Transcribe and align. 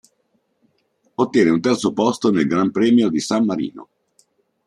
Ottiene 1.13 1.51
un 1.51 1.61
terzo 1.61 1.93
posto 1.93 2.31
nel 2.31 2.47
Gran 2.47 2.71
Premio 2.71 3.07
di 3.09 3.19
San 3.19 3.45
Marino. 3.45 3.89